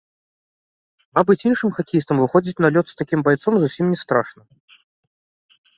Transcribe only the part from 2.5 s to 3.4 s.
на лёд з такім